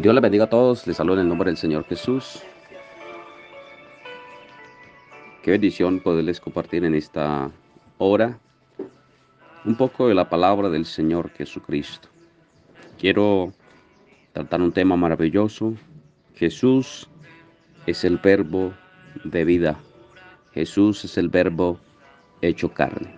Dios 0.00 0.14
les 0.14 0.22
bendiga 0.22 0.44
a 0.44 0.48
todos, 0.48 0.86
les 0.86 0.96
saludo 0.96 1.14
en 1.14 1.22
el 1.22 1.28
nombre 1.28 1.50
del 1.50 1.56
Señor 1.56 1.84
Jesús. 1.86 2.40
Qué 5.42 5.50
bendición 5.50 5.98
poderles 5.98 6.40
compartir 6.40 6.84
en 6.84 6.94
esta 6.94 7.50
hora 7.98 8.38
un 9.64 9.74
poco 9.76 10.06
de 10.06 10.14
la 10.14 10.28
palabra 10.28 10.68
del 10.68 10.84
Señor 10.84 11.30
Jesucristo. 11.30 12.08
Quiero 12.96 13.52
tratar 14.32 14.62
un 14.62 14.70
tema 14.70 14.94
maravilloso. 14.94 15.74
Jesús 16.36 17.08
es 17.88 18.04
el 18.04 18.18
verbo 18.18 18.72
de 19.24 19.44
vida. 19.44 19.80
Jesús 20.52 21.04
es 21.06 21.18
el 21.18 21.28
verbo 21.28 21.80
hecho 22.40 22.72
carne. 22.72 23.12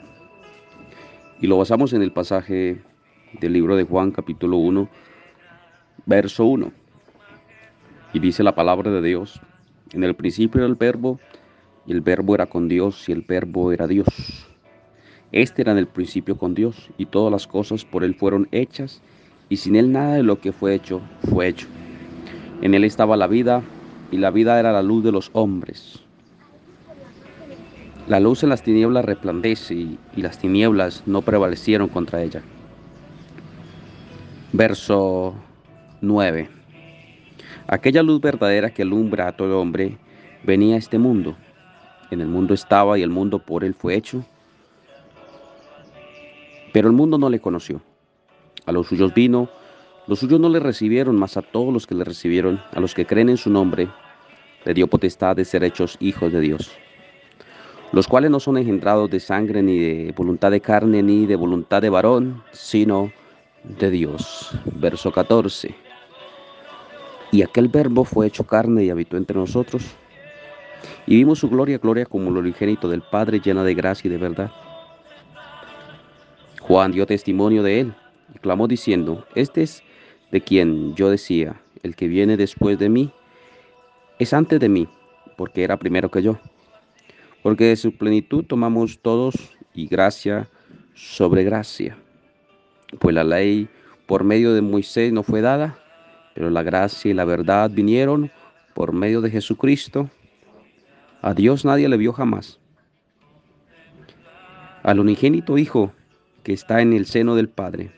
Y 1.43 1.47
lo 1.47 1.59
basamos 1.59 1.93
en 1.93 2.01
el 2.01 2.13
pasaje 2.13 2.81
del 3.39 3.53
libro 3.53 3.77
de 3.77 3.85
Juan 3.85 4.13
capítulo 4.13 4.57
1 4.57 4.89
verso 6.07 6.45
1. 6.45 6.73
Y 8.13 8.19
dice 8.19 8.43
la 8.43 8.55
palabra 8.55 8.91
de 8.91 9.03
Dios, 9.03 9.41
en 9.93 10.05
el 10.05 10.15
principio 10.15 10.61
era 10.61 10.69
el 10.69 10.75
verbo, 10.75 11.21
y 11.87 11.93
el 11.93 12.01
verbo 12.01 12.35
era 12.35 12.47
con 12.47 12.69
Dios, 12.69 13.09
y 13.09 13.13
el 13.13 13.23
verbo 13.23 13.73
era 13.73 13.87
Dios. 13.87 14.07
Este 15.33 15.63
era 15.63 15.73
en 15.73 15.79
el 15.79 15.87
principio 15.87 16.37
con 16.37 16.55
Dios, 16.55 16.91
y 16.99 17.07
todas 17.07 17.31
las 17.31 17.47
cosas 17.47 17.85
por 17.85 18.03
él 18.03 18.15
fueron 18.15 18.49
hechas, 18.51 19.01
y 19.49 19.57
sin 19.57 19.77
él 19.77 19.93
nada 19.93 20.15
de 20.15 20.23
lo 20.23 20.41
que 20.41 20.53
fue 20.53 20.75
hecho 20.75 21.01
fue 21.29 21.49
hecho. 21.49 21.69
En 22.63 22.75
él 22.75 22.85
estaba 22.85 23.17
la 23.17 23.27
vida, 23.27 23.63
y 24.11 24.17
la 24.17 24.31
vida 24.31 24.59
era 24.59 24.73
la 24.73 24.83
luz 24.83 25.05
de 25.05 25.13
los 25.13 25.31
hombres. 25.33 26.01
La 28.09 28.19
luz 28.19 28.43
en 28.43 28.49
las 28.49 28.63
tinieblas 28.63 29.05
resplandece, 29.05 29.75
y, 29.75 29.99
las 30.17 30.39
tinieblas 30.39 31.05
no 31.07 31.23
prevalecieron 31.23 31.89
contra 31.89 32.23
ella. 32.23 32.43
Verso 34.53 35.35
9. 36.01 36.60
Aquella 37.73 38.03
luz 38.03 38.21
verdadera 38.21 38.71
que 38.71 38.83
alumbra 38.83 39.29
a 39.29 39.33
todo 39.37 39.61
hombre 39.61 39.97
venía 40.43 40.75
a 40.75 40.79
este 40.79 40.99
mundo. 40.99 41.37
En 42.11 42.21
el 42.21 42.27
mundo 42.27 42.53
estaba 42.53 42.99
y 42.99 43.03
el 43.03 43.11
mundo 43.11 43.39
por 43.39 43.63
él 43.63 43.75
fue 43.75 43.95
hecho. 43.95 44.25
Pero 46.73 46.89
el 46.89 46.95
mundo 46.95 47.17
no 47.17 47.31
le 47.31 47.39
conoció. 47.39 47.81
A 48.67 48.73
los 48.73 48.89
suyos 48.89 49.15
vino, 49.15 49.49
los 50.09 50.19
suyos 50.19 50.41
no 50.41 50.49
le 50.49 50.59
recibieron, 50.59 51.17
mas 51.17 51.37
a 51.37 51.43
todos 51.43 51.73
los 51.73 51.87
que 51.87 51.95
le 51.95 52.03
recibieron, 52.03 52.61
a 52.73 52.81
los 52.81 52.93
que 52.93 53.07
creen 53.07 53.29
en 53.29 53.37
su 53.37 53.51
nombre, 53.51 53.89
le 54.65 54.75
dio 54.75 54.89
potestad 54.89 55.37
de 55.37 55.45
ser 55.45 55.63
hechos 55.63 55.97
hijos 56.01 56.33
de 56.33 56.41
Dios. 56.41 56.73
Los 57.93 58.09
cuales 58.09 58.33
no 58.33 58.41
son 58.41 58.59
engendrados 58.59 59.09
de 59.11 59.21
sangre, 59.21 59.63
ni 59.63 59.79
de 59.79 60.13
voluntad 60.17 60.51
de 60.51 60.61
carne, 60.61 61.05
ni 61.05 61.25
de 61.25 61.37
voluntad 61.37 61.81
de 61.81 61.91
varón, 61.91 62.43
sino 62.51 63.13
de 63.63 63.93
Dios. 63.93 64.59
Verso 64.75 65.13
14. 65.13 65.90
Y 67.33 67.43
aquel 67.43 67.69
verbo 67.69 68.05
fue 68.05 68.27
hecho 68.27 68.45
carne 68.45 68.85
y 68.85 68.91
habitó 68.91 69.17
entre 69.17 69.37
nosotros. 69.37 69.85
Y 71.07 71.17
vimos 71.17 71.39
su 71.39 71.49
gloria, 71.49 71.79
gloria 71.79 72.07
como 72.07 72.31
el 72.31 72.37
origénito 72.37 72.89
del 72.89 73.03
Padre, 73.03 73.41
llena 73.41 73.65
de 73.65 73.75
gracia 73.75 74.09
y 74.09 74.11
de 74.11 74.19
verdad. 74.19 74.51
Juan 76.61 76.93
dio 76.93 77.07
testimonio 77.07 77.63
de 77.63 77.81
él 77.81 77.95
y 78.35 78.39
clamó 78.39 78.69
diciendo, 78.69 79.27
este 79.35 79.63
es 79.63 79.83
de 80.31 80.41
quien 80.41 80.95
yo 80.95 81.11
decía, 81.11 81.61
el 81.83 81.97
que 81.97 82.09
viene 82.09 82.37
después 82.37 82.79
de 82.79 82.89
mí, 82.89 83.13
es 84.19 84.33
antes 84.33 84.61
de 84.61 84.69
mí, 84.69 84.89
porque 85.37 85.65
era 85.65 85.79
primero 85.79 86.11
que 86.11 86.23
yo. 86.23 86.39
Porque 87.43 87.65
de 87.65 87.77
su 87.77 87.97
plenitud 87.97 88.45
tomamos 88.45 89.01
todos 89.01 89.35
y 89.75 89.87
gracia 89.87 90.49
sobre 90.95 91.43
gracia. 91.45 91.97
Pues 92.99 93.15
la 93.15 93.25
ley 93.25 93.69
por 94.07 94.25
medio 94.25 94.53
de 94.53 94.61
Moisés 94.61 95.13
no 95.13 95.23
fue 95.23 95.41
dada, 95.41 95.79
pero 96.35 96.51
la 96.51 96.63
gracia 96.63 97.11
y 97.11 97.15
la 97.15 97.25
verdad 97.25 97.71
vinieron 97.71 98.31
por 98.75 98.93
medio 98.93 99.21
de 99.21 99.31
Jesucristo. 99.31 100.09
A 101.23 101.35
Dios 101.35 101.65
nadie 101.65 101.89
le 101.89 101.97
vio 101.97 102.13
jamás. 102.13 102.59
Al 104.83 105.01
unigénito 105.01 105.59
Hijo 105.59 105.93
que 106.43 106.53
está 106.53 106.81
en 106.81 106.93
el 106.93 107.07
seno 107.07 107.35
del 107.35 107.49
Padre, 107.49 107.91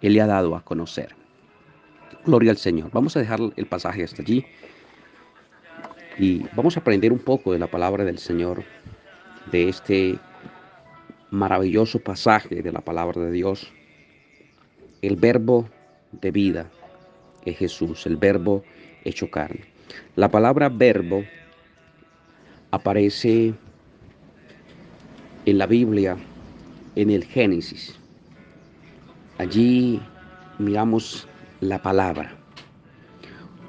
Él 0.00 0.14
le 0.14 0.20
ha 0.20 0.26
dado 0.26 0.54
a 0.54 0.64
conocer. 0.64 1.14
Gloria 2.24 2.52
al 2.52 2.58
Señor. 2.58 2.90
Vamos 2.92 3.16
a 3.16 3.20
dejar 3.20 3.40
el 3.56 3.66
pasaje 3.66 4.04
hasta 4.04 4.22
allí 4.22 4.44
y 6.18 6.46
vamos 6.54 6.76
a 6.76 6.80
aprender 6.80 7.12
un 7.12 7.18
poco 7.18 7.52
de 7.52 7.58
la 7.58 7.66
palabra 7.66 8.04
del 8.04 8.18
Señor, 8.18 8.62
de 9.50 9.68
este 9.68 10.18
maravilloso 11.30 11.98
pasaje 11.98 12.62
de 12.62 12.70
la 12.70 12.82
palabra 12.82 13.20
de 13.22 13.32
Dios, 13.32 13.72
el 15.00 15.16
verbo 15.16 15.68
de 16.12 16.30
vida 16.30 16.70
es 17.44 17.58
Jesús, 17.58 18.06
el 18.06 18.16
verbo 18.16 18.64
hecho 19.04 19.30
carne. 19.30 19.64
La 20.16 20.30
palabra 20.30 20.68
verbo 20.68 21.24
aparece 22.70 23.54
en 25.44 25.58
la 25.58 25.66
Biblia 25.66 26.16
en 26.96 27.10
el 27.10 27.24
Génesis. 27.24 27.98
Allí 29.38 30.00
miramos 30.58 31.26
la 31.60 31.82
palabra. 31.82 32.36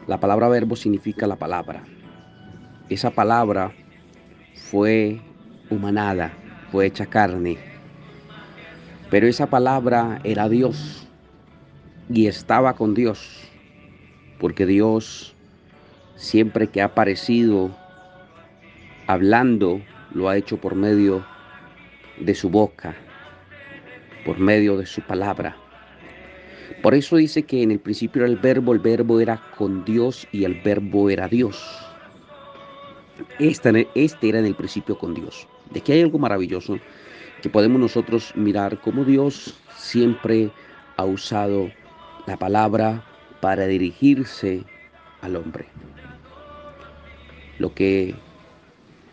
La 0.07 0.19
palabra 0.19 0.49
verbo 0.49 0.75
significa 0.75 1.27
la 1.27 1.37
palabra. 1.37 1.83
Esa 2.89 3.11
palabra 3.11 3.71
fue 4.53 5.21
humanada, 5.69 6.33
fue 6.71 6.87
hecha 6.87 7.05
carne. 7.05 7.57
Pero 9.09 9.27
esa 9.27 9.47
palabra 9.47 10.19
era 10.23 10.49
Dios 10.49 11.07
y 12.09 12.27
estaba 12.27 12.73
con 12.73 12.93
Dios 12.93 13.49
porque 14.43 14.65
Dios 14.65 15.33
siempre 16.17 16.67
que 16.67 16.81
ha 16.81 16.85
aparecido 16.87 17.71
hablando, 19.07 19.81
lo 20.13 20.27
ha 20.27 20.35
hecho 20.35 20.57
por 20.57 20.75
medio 20.75 21.25
de 22.19 22.35
su 22.35 22.49
boca, 22.49 22.93
por 24.25 24.39
medio 24.39 24.75
de 24.75 24.85
su 24.85 24.99
palabra. 25.01 25.55
Por 26.81 26.93
eso 26.93 27.15
dice 27.15 27.43
que 27.43 27.63
en 27.63 27.71
el 27.71 27.79
principio 27.79 28.23
era 28.23 28.29
el 28.29 28.37
verbo, 28.37 28.73
el 28.73 28.79
verbo 28.79 29.21
era 29.21 29.41
con 29.57 29.85
Dios 29.85 30.27
y 30.33 30.43
el 30.43 30.59
verbo 30.61 31.09
era 31.09 31.29
Dios. 31.29 31.65
Este, 33.39 33.87
este 33.95 34.27
era 34.27 34.39
en 34.39 34.45
el 34.45 34.55
principio 34.55 34.97
con 34.97 35.13
Dios. 35.13 35.47
De 35.71 35.79
que 35.79 35.93
hay 35.93 36.01
algo 36.01 36.19
maravilloso 36.19 36.79
que 37.41 37.49
podemos 37.49 37.79
nosotros 37.79 38.33
mirar 38.35 38.81
cómo 38.81 39.05
Dios 39.05 39.57
siempre 39.77 40.51
ha 40.97 41.05
usado 41.05 41.71
la 42.27 42.35
palabra 42.35 43.05
para 43.43 43.67
dirigirse 43.67 44.63
al 45.19 45.35
hombre. 45.35 45.65
Lo 47.59 47.73
que 47.75 48.15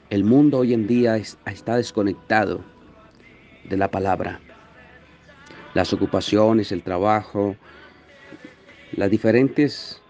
el 0.08 0.22
mundo 0.22 0.58
hoy 0.58 0.72
en 0.72 0.86
día 0.86 1.16
está 1.16 1.74
desconectado 1.74 2.60
de 3.64 3.76
la 3.76 3.90
palabra. 3.90 4.38
Las 5.74 5.92
ocupaciones, 5.92 6.70
el 6.70 6.84
trabajo, 6.84 7.56
las 8.92 9.10
diferentes 9.10 10.00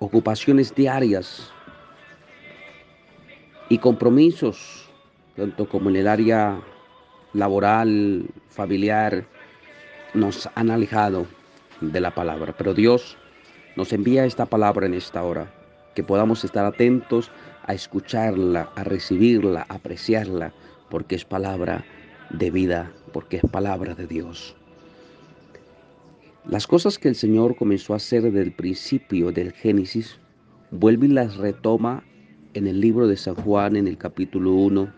ocupaciones 0.00 0.74
diarias 0.74 1.50
y 3.70 3.78
compromisos, 3.78 4.90
tanto 5.34 5.66
como 5.66 5.88
en 5.88 5.96
el 5.96 6.08
área 6.08 6.60
laboral, 7.32 8.26
familiar, 8.50 9.24
nos 10.12 10.46
han 10.54 10.70
alejado 10.70 11.39
de 11.80 12.00
la 12.00 12.14
palabra. 12.14 12.54
Pero 12.56 12.74
Dios 12.74 13.16
nos 13.76 13.92
envía 13.92 14.24
esta 14.24 14.46
palabra 14.46 14.86
en 14.86 14.94
esta 14.94 15.22
hora, 15.22 15.52
que 15.94 16.02
podamos 16.02 16.44
estar 16.44 16.64
atentos 16.64 17.30
a 17.64 17.74
escucharla, 17.74 18.70
a 18.74 18.84
recibirla, 18.84 19.66
a 19.68 19.74
apreciarla, 19.74 20.52
porque 20.88 21.14
es 21.14 21.24
palabra 21.24 21.84
de 22.30 22.50
vida, 22.50 22.92
porque 23.12 23.38
es 23.38 23.42
palabra 23.50 23.94
de 23.94 24.06
Dios. 24.06 24.56
Las 26.46 26.66
cosas 26.66 26.98
que 26.98 27.08
el 27.08 27.14
Señor 27.14 27.56
comenzó 27.56 27.92
a 27.92 27.96
hacer 27.96 28.22
desde 28.22 28.42
el 28.42 28.52
principio 28.52 29.30
del 29.30 29.52
Génesis, 29.52 30.18
vuelve 30.70 31.06
y 31.06 31.10
las 31.10 31.36
retoma 31.36 32.02
en 32.54 32.66
el 32.66 32.80
libro 32.80 33.06
de 33.06 33.16
San 33.16 33.34
Juan, 33.34 33.76
en 33.76 33.86
el 33.86 33.98
capítulo 33.98 34.52
1, 34.52 34.92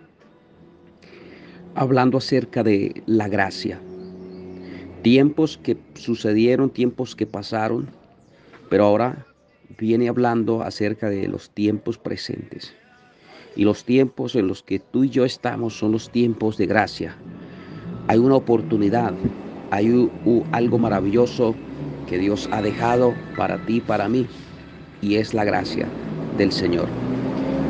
hablando 1.75 2.19
acerca 2.19 2.63
de 2.63 3.03
la 3.07 3.29
gracia, 3.29 3.81
tiempos 5.03 5.59
que 5.59 5.77
sucedieron, 5.95 6.71
tiempos 6.71 7.17
que 7.17 7.27
pasaron, 7.27 7.89
pero 8.71 8.85
ahora 8.85 9.27
viene 9.79 10.09
hablando 10.09 10.63
acerca 10.63 11.11
de 11.11 11.29
los 11.29 11.51
tiempos 11.51 11.99
presentes. 11.99 12.73
Y 13.57 13.65
los 13.65 13.85
tiempos 13.85 14.35
en 14.37 14.47
los 14.47 14.63
que 14.63 14.79
tú 14.79 15.05
y 15.05 15.11
yo 15.11 15.25
estamos 15.25 15.77
son 15.77 15.93
los 15.93 16.09
tiempos 16.11 16.57
de 16.57 16.67
gracia. 16.67 17.17
Hay 18.09 18.19
una 18.19 18.37
oportunidad, 18.37 19.13
hay 19.71 20.11
algo 20.53 20.79
maravilloso 20.79 21.55
que 22.09 22.19
Dios 22.19 22.49
ha 22.53 22.63
dejado 22.63 23.13
para 23.37 23.59
ti, 23.67 23.81
para 23.81 24.09
mí, 24.09 24.27
y 25.03 25.17
es 25.17 25.35
la 25.35 25.45
gracia 25.45 25.87
del 26.39 26.53
Señor. 26.53 26.89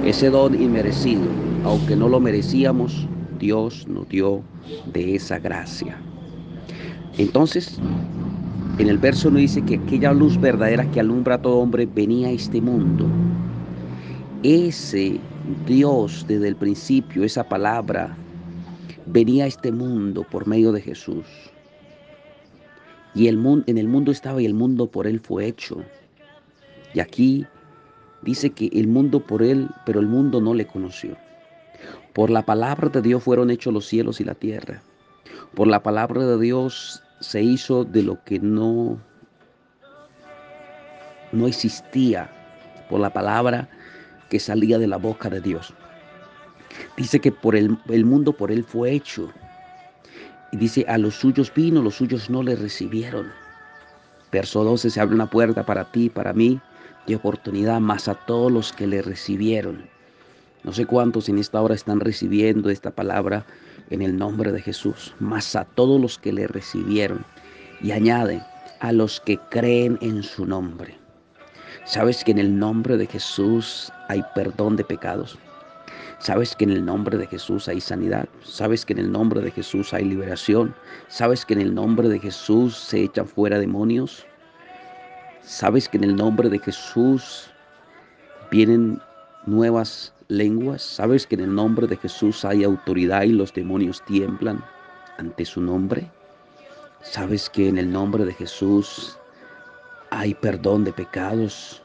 Ese 0.05 0.31
don 0.31 0.61
inmerecido, 0.61 1.23
aunque 1.65 1.97
no 1.97 2.09
lo 2.09 2.21
merecíamos, 2.21 3.07
Dios 3.39 3.89
nos 3.89 4.09
dio 4.09 4.43
de 4.93 5.17
esa 5.17 5.39
gracia. 5.39 5.97
Entonces, 7.19 7.83
En 8.79 8.89
el 8.89 8.99
verso 8.99 9.31
no 9.31 9.39
dice 9.39 9.63
que 9.63 9.77
aquella 9.77 10.13
luz 10.15 10.41
verdadera 10.41 10.91
que 10.91 11.01
alumbra 11.01 11.35
a 11.37 11.43
todo 11.43 11.59
hombre 11.59 11.87
venía 11.87 12.29
a 12.29 12.33
este 12.33 12.61
mundo. 12.61 13.07
Ese 14.43 15.21
Dios 15.67 16.25
desde 16.27 16.49
el 16.49 16.57
principio, 16.57 17.23
esa 17.23 17.49
palabra, 17.49 18.17
venía 19.07 19.45
a 19.45 19.47
este 19.47 19.71
mundo 19.73 20.25
por 20.25 20.47
medio 20.47 20.73
de 20.73 20.81
Jesús. 20.81 21.27
Y 23.15 23.29
el 23.29 23.37
mundo, 23.37 23.65
en 23.69 23.79
el 23.79 23.89
mundo 23.89 24.11
estaba 24.11 24.41
y 24.41 24.47
el 24.47 24.55
mundo 24.55 24.91
por 24.91 25.07
él 25.07 25.21
fue 25.21 25.47
hecho. 25.47 25.85
Y 26.95 27.01
aquí 27.01 27.47
dice 28.23 28.51
que 28.51 28.69
el 28.73 28.89
mundo 28.89 29.21
por 29.21 29.43
él, 29.43 29.69
pero 29.85 30.01
el 30.01 30.07
mundo 30.07 30.41
no 30.41 30.55
le 30.55 30.67
conoció. 30.67 31.17
Por 32.15 32.31
la 32.31 32.45
palabra 32.47 32.89
de 32.89 33.03
Dios 33.03 33.23
fueron 33.23 33.51
hechos 33.51 33.73
los 33.73 33.87
cielos 33.87 34.21
y 34.21 34.25
la 34.25 34.35
tierra. 34.35 34.83
Por 35.55 35.69
la 35.69 35.83
palabra 35.83 36.25
de 36.25 36.39
Dios 36.39 37.03
se 37.21 37.43
hizo 37.43 37.85
de 37.85 38.03
lo 38.03 38.23
que 38.25 38.39
no 38.39 38.99
no 41.33 41.47
existía. 41.47 42.31
Por 42.89 43.01
la 43.01 43.11
palabra 43.11 43.69
que 44.29 44.39
salía 44.39 44.79
de 44.79 44.87
la 44.87 44.99
boca 44.99 45.29
de 45.31 45.41
Dios. 45.41 45.75
Dice 46.97 47.21
que 47.21 47.33
por 47.33 47.57
el, 47.57 47.79
el 47.89 48.05
mundo 48.05 48.33
por 48.33 48.51
él 48.51 48.65
fue 48.65 48.93
hecho. 48.93 49.31
Y 50.53 50.57
dice, 50.59 50.85
a 50.89 50.99
los 50.99 51.15
suyos 51.15 51.53
vino, 51.55 51.83
los 51.83 51.97
suyos 51.97 52.29
no 52.29 52.43
le 52.43 52.55
recibieron. 52.57 53.33
Verso 54.31 54.65
12, 54.65 54.91
se 54.91 55.01
abre 55.01 55.15
una 55.15 55.29
puerta 55.29 55.65
para 55.65 55.91
ti, 55.91 56.11
para 56.11 56.33
mí, 56.33 56.61
de 57.07 57.17
oportunidad, 57.17 57.81
más 57.81 58.09
a 58.09 58.15
todos 58.15 58.53
los 58.53 58.73
que 58.73 58.87
le 58.87 59.03
recibieron. 59.03 59.89
No 60.65 60.73
sé 60.73 60.87
cuántos 60.87 61.29
en 61.29 61.39
esta 61.39 61.61
hora 61.61 61.75
están 61.75 62.01
recibiendo 62.01 62.71
esta 62.71 62.91
palabra 62.91 63.45
en 63.91 64.03
el 64.03 64.17
nombre 64.17 64.53
de 64.53 64.61
Jesús, 64.61 65.15
más 65.21 65.55
a 65.57 65.65
todos 65.65 66.01
los 66.01 66.19
que 66.19 66.33
le 66.33 66.47
recibieron. 66.47 67.25
Y 67.81 67.91
añade, 67.91 68.43
a 68.81 68.93
los 68.93 69.21
que 69.21 69.39
creen 69.51 69.99
en 70.01 70.23
su 70.23 70.47
nombre. 70.47 70.99
¿Sabes 71.85 72.23
que 72.25 72.33
en 72.33 72.39
el 72.39 72.59
nombre 72.59 72.97
de 72.97 73.07
Jesús 73.07 73.93
hay 74.09 74.23
perdón 74.35 74.77
de 74.77 74.85
pecados? 74.85 75.39
¿Sabes 76.19 76.55
que 76.55 76.65
en 76.65 76.71
el 76.71 76.85
nombre 76.85 77.19
de 77.19 77.27
Jesús 77.27 77.67
hay 77.67 77.81
sanidad? 77.81 78.29
¿Sabes 78.45 78.87
que 78.87 78.93
en 78.93 79.01
el 79.01 79.11
nombre 79.11 79.41
de 79.41 79.51
Jesús 79.51 79.93
hay 79.93 80.05
liberación? 80.05 80.75
¿Sabes 81.09 81.45
que 81.45 81.55
en 81.55 81.61
el 81.61 81.75
nombre 81.75 82.09
de 82.09 82.21
Jesús 82.21 82.77
se 82.77 83.03
echan 83.03 83.27
fuera 83.27 83.59
demonios? 83.59 84.25
¿Sabes 85.43 85.89
que 85.89 85.97
en 85.97 86.05
el 86.05 86.15
nombre 86.15 86.49
de 86.49 86.61
Jesús 86.61 87.51
vienen 88.53 89.01
nuevas 89.47 90.15
lenguas? 90.33 90.83
¿Sabes 90.83 91.27
que 91.27 91.37
en 91.37 91.43
el 91.43 91.55
nombre 91.55 91.87
de 91.87 91.97
Jesús 91.97 92.45
hay 92.45 92.65
autoridad 92.65 93.23
y 93.23 93.33
los 93.33 93.53
demonios 93.53 94.03
tiemblan 94.07 94.65
ante 95.19 95.45
su 95.45 95.61
nombre? 95.61 96.11
¿Sabes 97.03 97.51
que 97.51 97.69
en 97.69 97.79
el 97.79 97.91
nombre 97.91 98.25
de 98.25 98.33
Jesús 98.33 99.19
hay 100.11 100.35
perdón 100.35 100.85
de 100.85 100.93
pecados 100.93 101.83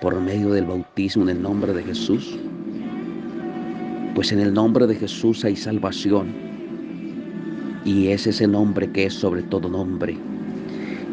por 0.00 0.18
medio 0.20 0.50
del 0.50 0.64
bautismo 0.64 1.24
en 1.24 1.30
el 1.30 1.42
nombre 1.42 1.72
de 1.72 1.82
Jesús. 1.82 2.38
Pues 4.14 4.32
en 4.32 4.40
el 4.40 4.54
nombre 4.54 4.86
de 4.86 4.94
Jesús 4.94 5.44
hay 5.44 5.56
salvación. 5.56 6.32
Y 7.84 8.08
es 8.08 8.26
ese 8.26 8.46
nombre 8.46 8.90
que 8.90 9.06
es 9.06 9.14
sobre 9.14 9.42
todo 9.42 9.68
nombre. 9.68 10.16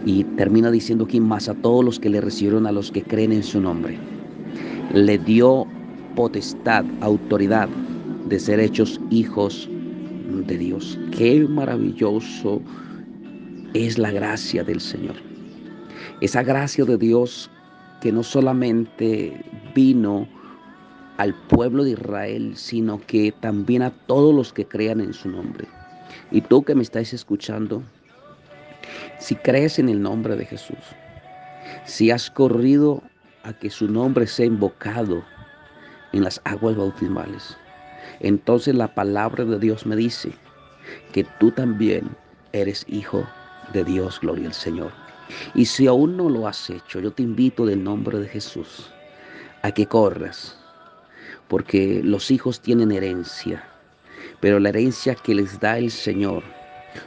Y 0.05 0.23
termina 0.35 0.71
diciendo 0.71 1.05
aquí 1.05 1.19
más 1.19 1.49
a 1.49 1.55
todos 1.55 1.83
los 1.83 1.99
que 1.99 2.09
le 2.09 2.21
recibieron, 2.21 2.65
a 2.65 2.71
los 2.71 2.91
que 2.91 3.03
creen 3.03 3.33
en 3.33 3.43
su 3.43 3.59
nombre. 3.59 3.97
Le 4.93 5.17
dio 5.17 5.67
potestad, 6.17 6.83
autoridad 7.01 7.69
de 8.25 8.39
ser 8.39 8.59
hechos 8.59 8.99
hijos 9.11 9.69
de 10.47 10.57
Dios. 10.57 10.97
Qué 11.15 11.45
maravilloso 11.47 12.59
es 13.75 13.99
la 13.99 14.09
gracia 14.09 14.63
del 14.63 14.81
Señor. 14.81 15.15
Esa 16.19 16.41
gracia 16.41 16.85
de 16.85 16.97
Dios 16.97 17.51
que 18.01 18.11
no 18.11 18.23
solamente 18.23 19.45
vino 19.75 20.27
al 21.17 21.35
pueblo 21.49 21.83
de 21.83 21.91
Israel, 21.91 22.53
sino 22.55 22.99
que 22.99 23.31
también 23.39 23.83
a 23.83 23.91
todos 24.07 24.33
los 24.33 24.51
que 24.51 24.65
crean 24.65 25.01
en 25.01 25.13
su 25.13 25.29
nombre. 25.29 25.67
Y 26.31 26.41
tú 26.41 26.63
que 26.63 26.73
me 26.73 26.81
estás 26.81 27.13
escuchando, 27.13 27.83
si 29.19 29.35
crees 29.35 29.77
en 29.77 29.87
el 29.87 30.01
nombre 30.01 30.35
de 30.35 30.45
Jesús, 30.45 30.79
si 31.85 32.09
has 32.09 32.31
corrido 32.31 33.03
a 33.43 33.53
que 33.53 33.69
su 33.69 33.87
nombre 33.87 34.25
sea 34.25 34.47
invocado 34.47 35.23
en 36.17 36.23
las 36.23 36.41
aguas 36.43 36.75
bautismales, 36.75 37.57
entonces 38.19 38.75
la 38.75 38.93
palabra 38.93 39.45
de 39.45 39.59
Dios 39.59 39.85
me 39.85 39.95
dice 39.95 40.31
que 41.13 41.23
tú 41.39 41.51
también 41.51 42.09
eres 42.53 42.85
hijo 42.87 43.23
de 43.73 43.83
Dios, 43.83 44.19
gloria 44.19 44.47
al 44.47 44.53
Señor. 44.53 44.91
Y 45.53 45.65
si 45.65 45.87
aún 45.87 46.17
no 46.17 46.29
lo 46.29 46.47
has 46.47 46.69
hecho, 46.69 46.99
yo 46.99 47.11
te 47.11 47.23
invito 47.23 47.65
del 47.65 47.83
nombre 47.83 48.17
de 48.17 48.27
Jesús 48.27 48.91
a 49.61 49.71
que 49.71 49.85
corras, 49.85 50.57
porque 51.47 52.01
los 52.03 52.31
hijos 52.31 52.61
tienen 52.61 52.91
herencia, 52.91 53.63
pero 54.39 54.59
la 54.59 54.69
herencia 54.69 55.15
que 55.15 55.35
les 55.35 55.59
da 55.59 55.77
el 55.77 55.91
Señor 55.91 56.43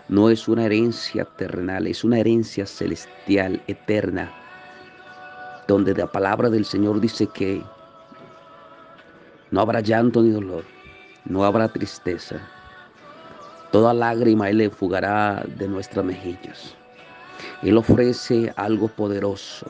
no 0.09 0.31
es 0.31 0.47
una 0.49 0.67
herencia 0.67 1.25
terrenal, 1.25 1.87
es 1.87 2.05
una 2.05 2.21
herencia 2.21 2.67
celestial, 2.67 3.63
eterna, 3.67 4.33
donde 5.67 5.95
la 5.95 6.07
palabra 6.07 6.51
del 6.51 6.65
Señor 6.65 7.01
dice 7.01 7.27
que 7.29 7.63
no 9.51 9.61
habrá 9.61 9.81
llanto 9.81 10.23
ni 10.23 10.31
dolor, 10.31 10.65
no 11.25 11.45
habrá 11.45 11.69
tristeza. 11.69 12.37
Toda 13.73 13.95
lágrima 13.95 14.51
Él 14.51 14.59
le 14.59 14.71
fugará 14.71 15.45
de 15.57 15.69
nuestras 15.69 16.05
mejillas. 16.05 16.75
Él 17.63 17.77
ofrece 17.77 18.53
algo 18.57 18.89
poderoso. 18.89 19.67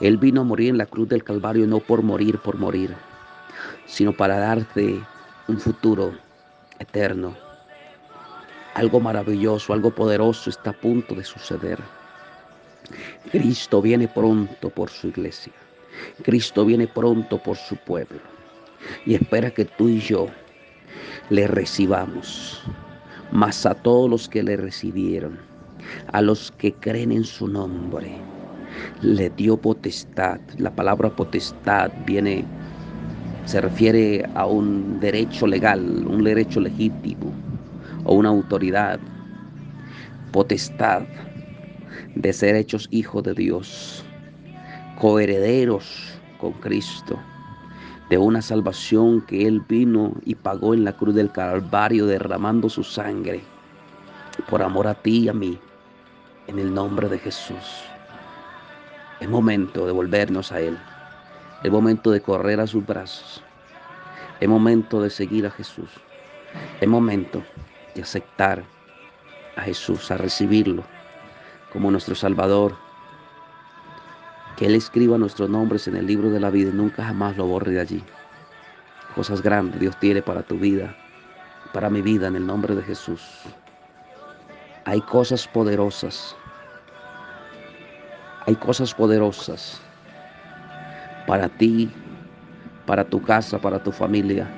Él 0.00 0.16
vino 0.16 0.40
a 0.40 0.44
morir 0.44 0.70
en 0.70 0.78
la 0.78 0.86
cruz 0.86 1.08
del 1.08 1.24
Calvario 1.24 1.66
no 1.66 1.80
por 1.80 2.02
morir, 2.02 2.38
por 2.38 2.56
morir, 2.56 2.94
sino 3.86 4.12
para 4.12 4.38
darte 4.38 5.00
un 5.48 5.58
futuro 5.58 6.12
eterno. 6.78 7.34
Algo 8.74 9.00
maravilloso, 9.00 9.72
algo 9.72 9.90
poderoso 9.90 10.48
está 10.48 10.70
a 10.70 10.80
punto 10.80 11.14
de 11.14 11.24
suceder. 11.24 11.78
Cristo 13.30 13.82
viene 13.82 14.08
pronto 14.08 14.70
por 14.70 14.90
su 14.90 15.08
iglesia. 15.08 15.52
Cristo 16.22 16.64
viene 16.64 16.86
pronto 16.86 17.38
por 17.38 17.56
su 17.56 17.76
pueblo. 17.76 18.39
Y 19.06 19.14
espera 19.14 19.50
que 19.50 19.64
tú 19.64 19.88
y 19.88 20.00
yo 20.00 20.28
le 21.30 21.46
recibamos. 21.46 22.62
Más 23.32 23.64
a 23.64 23.74
todos 23.74 24.10
los 24.10 24.28
que 24.28 24.42
le 24.42 24.56
recibieron 24.56 25.50
a 26.12 26.20
los 26.20 26.50
que 26.52 26.72
creen 26.74 27.12
en 27.12 27.24
su 27.24 27.48
nombre. 27.48 28.10
Le 29.02 29.30
dio 29.30 29.56
potestad. 29.56 30.40
La 30.58 30.74
palabra 30.74 31.10
potestad 31.10 31.90
viene, 32.06 32.44
se 33.44 33.60
refiere 33.60 34.28
a 34.34 34.46
un 34.46 35.00
derecho 35.00 35.46
legal, 35.46 36.06
un 36.06 36.24
derecho 36.24 36.60
legítimo 36.60 37.32
o 38.04 38.14
una 38.14 38.28
autoridad. 38.28 39.00
Potestad 40.32 41.02
de 42.14 42.32
ser 42.32 42.54
hechos 42.54 42.88
hijos 42.90 43.22
de 43.24 43.34
Dios, 43.34 44.04
coherederos 45.00 46.20
con 46.38 46.52
Cristo, 46.54 47.18
de 48.10 48.18
una 48.18 48.42
salvación 48.42 49.20
que 49.20 49.46
Él 49.46 49.62
vino 49.68 50.14
y 50.24 50.34
pagó 50.34 50.74
en 50.74 50.84
la 50.84 50.92
cruz 50.92 51.14
del 51.14 51.30
Calvario 51.30 52.06
derramando 52.06 52.68
su 52.68 52.82
sangre 52.82 53.40
por 54.50 54.62
amor 54.62 54.88
a 54.88 54.94
ti 54.94 55.20
y 55.20 55.28
a 55.28 55.32
mí 55.32 55.56
en 56.48 56.58
el 56.58 56.74
nombre 56.74 57.08
de 57.08 57.20
Jesús. 57.20 57.84
Es 59.20 59.28
momento 59.28 59.86
de 59.86 59.92
volvernos 59.92 60.50
a 60.50 60.60
Él. 60.60 60.76
Es 61.62 61.70
momento 61.70 62.10
de 62.10 62.20
correr 62.20 62.58
a 62.58 62.66
sus 62.66 62.84
brazos. 62.84 63.44
Es 64.40 64.48
momento 64.48 65.00
de 65.00 65.10
seguir 65.10 65.46
a 65.46 65.50
Jesús. 65.50 65.90
Es 66.80 66.88
momento 66.88 67.44
de 67.94 68.02
aceptar 68.02 68.64
a 69.54 69.62
Jesús, 69.62 70.10
a 70.10 70.16
recibirlo 70.16 70.82
como 71.72 71.92
nuestro 71.92 72.16
Salvador. 72.16 72.74
Que 74.60 74.66
Él 74.66 74.76
escriba 74.76 75.18
nuestros 75.18 75.50
nombres 75.50 75.88
en 75.88 75.96
el 75.96 76.06
libro 76.06 76.30
de 76.30 76.38
la 76.38 76.50
vida 76.50 76.70
y 76.70 76.76
nunca 76.76 77.04
jamás 77.04 77.36
lo 77.36 77.46
borre 77.46 77.72
de 77.72 77.80
allí. 77.80 78.04
Cosas 79.16 79.42
grandes 79.42 79.80
Dios 79.80 79.98
tiene 79.98 80.22
para 80.22 80.42
tu 80.42 80.56
vida, 80.56 80.96
para 81.72 81.90
mi 81.90 82.00
vida 82.00 82.28
en 82.28 82.36
el 82.36 82.46
nombre 82.46 82.76
de 82.76 82.82
Jesús. 82.82 83.26
Hay 84.84 85.00
cosas 85.00 85.48
poderosas 85.48 86.36
hay 88.46 88.56
cosas 88.56 88.94
poderosas 88.94 89.80
para 91.26 91.48
ti, 91.48 91.90
para 92.86 93.04
tu 93.04 93.22
casa, 93.22 93.60
para 93.60 93.82
tu 93.82 93.92
familia. 93.92 94.48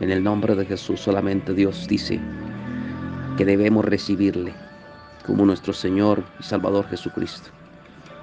En 0.00 0.10
el 0.10 0.22
nombre 0.22 0.54
de 0.54 0.64
Jesús 0.64 1.00
solamente 1.00 1.52
Dios 1.52 1.86
dice 1.88 2.20
que 3.36 3.44
debemos 3.44 3.84
recibirle 3.84 4.54
como 5.26 5.44
nuestro 5.44 5.72
Señor 5.72 6.24
y 6.38 6.44
Salvador 6.44 6.86
Jesucristo. 6.88 7.50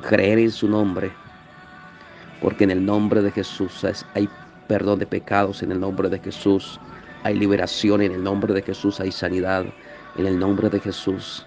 Creer 0.08 0.38
en 0.38 0.52
su 0.52 0.68
nombre, 0.68 1.12
porque 2.42 2.64
en 2.64 2.72
el 2.72 2.86
nombre 2.86 3.22
de 3.22 3.32
Jesús 3.32 3.84
hay 4.14 4.30
perdón 4.68 5.00
de 5.00 5.08
pecados, 5.08 5.64
en 5.64 5.72
el 5.72 5.80
nombre 5.80 6.10
de 6.10 6.20
Jesús 6.20 6.80
hay 7.24 7.36
liberación, 7.36 8.02
en 8.04 8.12
el 8.12 8.24
nombre 8.24 8.54
de 8.54 8.62
Jesús 8.62 9.00
hay 9.00 9.12
sanidad, 9.12 9.66
en 10.18 10.28
el 10.28 10.38
nombre 10.40 10.70
de 10.70 10.80
Jesús 10.80 11.46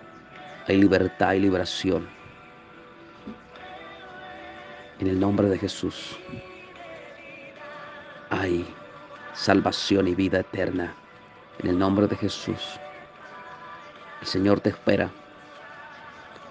Hay 0.67 0.77
libertad 0.77 1.33
y 1.35 1.41
liberación. 1.41 2.07
En 4.99 5.07
el 5.07 5.19
nombre 5.19 5.49
de 5.49 5.59
Jesús 5.59 6.19
hay 8.29 8.67
salvación 9.33 10.09
y 10.09 10.15
vida 10.15 10.41
eterna. 10.41 10.95
En 11.61 11.71
el 11.71 11.79
nombre 11.79 12.07
de 12.09 12.17
Jesús. 12.17 12.79
El 14.21 14.27
Señor 14.27 14.61
te 14.61 14.71
espera 14.71 15.11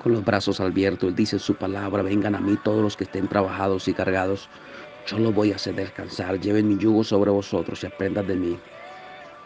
con 0.07 0.13
los 0.13 0.23
brazos 0.23 0.61
abiertos. 0.61 1.09
Él 1.09 1.15
dice 1.15 1.37
su 1.37 1.55
palabra, 1.55 2.01
vengan 2.01 2.33
a 2.33 2.39
mí 2.39 2.57
todos 2.63 2.81
los 2.81 2.95
que 2.95 3.03
estén 3.03 3.27
trabajados 3.27 3.89
y 3.89 3.93
cargados. 3.93 4.47
Yo 5.05 5.19
los 5.19 5.35
voy 5.35 5.51
a 5.51 5.55
hacer 5.55 5.75
descansar. 5.75 6.39
Lleven 6.39 6.69
mi 6.69 6.77
yugo 6.77 7.03
sobre 7.03 7.29
vosotros 7.29 7.83
y 7.83 7.87
aprendan 7.87 8.25
de 8.25 8.35
mí, 8.37 8.57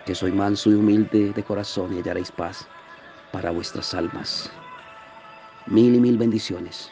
que 0.05 0.13
soy 0.13 0.31
manso 0.31 0.69
y 0.69 0.75
humilde 0.75 1.33
de 1.33 1.43
corazón 1.43 1.91
y 1.95 1.97
hallaréis 1.97 2.31
paz 2.31 2.67
para 3.31 3.49
vuestras 3.49 3.95
almas. 3.95 4.51
Mil 5.65 5.95
y 5.95 5.99
mil 5.99 6.15
bendiciones. 6.15 6.91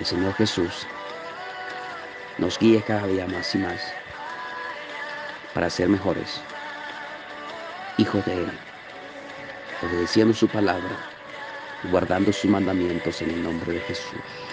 El 0.00 0.06
Señor 0.06 0.32
Jesús 0.32 0.86
nos 2.38 2.58
guíe 2.58 2.82
cada 2.86 3.06
día 3.06 3.26
más 3.26 3.54
y 3.54 3.58
más 3.58 3.82
para 5.52 5.68
ser 5.68 5.90
mejores 5.90 6.40
hijos 7.98 8.24
de 8.24 8.44
Él, 8.44 8.50
obedeciendo 9.82 10.32
su 10.32 10.48
palabra 10.48 11.11
guardando 11.82 12.32
sus 12.32 12.50
mandamientos 12.50 13.22
en 13.22 13.30
el 13.30 13.42
nombre 13.42 13.72
de 13.72 13.80
Jesús. 13.82 14.51